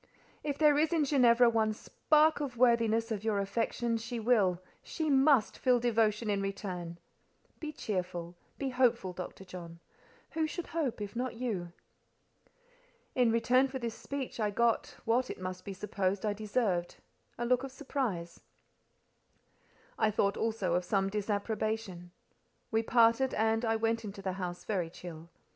[0.43, 5.59] "If there is in Ginevra one spark of worthiness of your affection, she will—she must
[5.59, 6.97] feel devotion in return.
[7.59, 9.45] Be cheerful, be hopeful, Dr.
[9.45, 9.79] John.
[10.31, 11.71] Who should hope, if not you?"
[13.13, 17.71] In return for this speech I got—what, it must be supposed, I deserved—a look of
[17.71, 18.39] surprise:
[19.99, 22.09] I thought also of some disapprobation.
[22.71, 25.29] We parted, and I went into the house very chill.